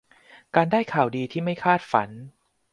[0.55, 2.09] การได้ข่าวดีที่ไม่คาดฝัน